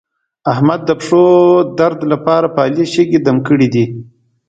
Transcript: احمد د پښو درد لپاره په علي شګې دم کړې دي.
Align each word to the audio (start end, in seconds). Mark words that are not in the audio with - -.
احمد 0.51 0.81
د 0.85 0.91
پښو 0.99 1.25
درد 1.79 1.99
لپاره 2.11 2.47
په 2.55 2.59
علي 2.67 2.85
شګې 2.93 3.19
دم 3.25 3.37
کړې 3.47 3.67
دي. 3.73 3.85